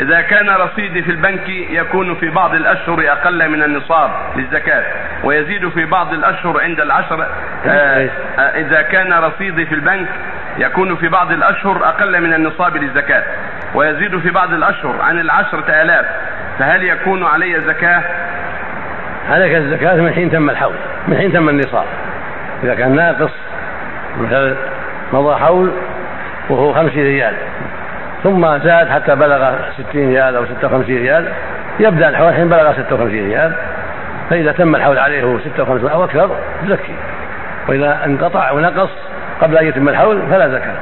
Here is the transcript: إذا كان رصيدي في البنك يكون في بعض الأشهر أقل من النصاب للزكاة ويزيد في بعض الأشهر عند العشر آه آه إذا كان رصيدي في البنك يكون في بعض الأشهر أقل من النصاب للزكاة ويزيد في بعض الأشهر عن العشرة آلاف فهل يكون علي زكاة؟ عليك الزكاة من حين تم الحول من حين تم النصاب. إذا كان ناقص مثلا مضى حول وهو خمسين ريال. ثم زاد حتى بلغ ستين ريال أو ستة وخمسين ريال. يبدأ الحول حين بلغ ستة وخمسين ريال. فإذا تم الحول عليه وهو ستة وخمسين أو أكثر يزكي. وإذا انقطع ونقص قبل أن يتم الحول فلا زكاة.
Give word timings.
إذا 0.00 0.20
كان 0.20 0.50
رصيدي 0.50 1.02
في 1.02 1.10
البنك 1.10 1.48
يكون 1.48 2.14
في 2.14 2.28
بعض 2.30 2.54
الأشهر 2.54 3.12
أقل 3.12 3.48
من 3.48 3.62
النصاب 3.62 4.10
للزكاة 4.36 4.84
ويزيد 5.24 5.68
في 5.68 5.84
بعض 5.84 6.12
الأشهر 6.12 6.60
عند 6.60 6.80
العشر 6.80 7.26
آه 7.66 8.10
آه 8.38 8.40
إذا 8.40 8.82
كان 8.82 9.12
رصيدي 9.12 9.66
في 9.66 9.74
البنك 9.74 10.08
يكون 10.58 10.96
في 10.96 11.08
بعض 11.08 11.32
الأشهر 11.32 11.84
أقل 11.84 12.20
من 12.20 12.34
النصاب 12.34 12.76
للزكاة 12.76 13.22
ويزيد 13.74 14.18
في 14.18 14.30
بعض 14.30 14.52
الأشهر 14.52 15.02
عن 15.02 15.18
العشرة 15.18 15.82
آلاف 15.82 16.06
فهل 16.58 16.82
يكون 16.84 17.24
علي 17.24 17.60
زكاة؟ 17.60 18.02
عليك 19.30 19.54
الزكاة 19.54 19.94
من 19.94 20.12
حين 20.12 20.30
تم 20.30 20.50
الحول 20.50 20.74
من 21.08 21.16
حين 21.16 21.32
تم 21.32 21.48
النصاب. 21.48 21.86
إذا 22.64 22.74
كان 22.74 22.96
ناقص 22.96 23.32
مثلا 24.20 24.56
مضى 25.12 25.40
حول 25.40 25.72
وهو 26.50 26.72
خمسين 26.72 27.02
ريال. 27.02 27.34
ثم 28.22 28.58
زاد 28.58 28.88
حتى 28.88 29.14
بلغ 29.14 29.54
ستين 29.78 30.08
ريال 30.08 30.36
أو 30.36 30.44
ستة 30.46 30.66
وخمسين 30.66 30.96
ريال. 30.96 31.28
يبدأ 31.80 32.08
الحول 32.08 32.34
حين 32.34 32.48
بلغ 32.48 32.72
ستة 32.72 32.94
وخمسين 32.94 33.28
ريال. 33.28 33.52
فإذا 34.30 34.52
تم 34.52 34.74
الحول 34.74 34.98
عليه 34.98 35.24
وهو 35.24 35.38
ستة 35.38 35.62
وخمسين 35.62 35.88
أو 35.88 36.04
أكثر 36.04 36.36
يزكي. 36.64 36.94
وإذا 37.68 38.00
انقطع 38.06 38.50
ونقص 38.50 38.90
قبل 39.40 39.58
أن 39.58 39.66
يتم 39.66 39.88
الحول 39.88 40.22
فلا 40.30 40.48
زكاة. 40.48 40.76